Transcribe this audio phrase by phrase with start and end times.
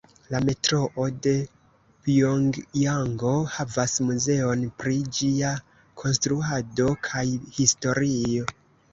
[0.33, 1.31] La Metroo de
[2.05, 5.51] Pjongjango havas muzeon pri ĝia
[6.05, 7.23] konstruado kaj
[7.59, 8.49] historio.